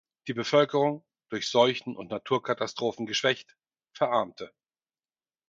Die 0.27 0.33
Bevölkerung, 0.33 1.05
durch 1.29 1.47
Seuchen 1.47 1.95
und 1.95 2.09
Naturkatastrophen 2.09 3.05
geschwächt, 3.05 3.55
verarmte. 3.93 4.51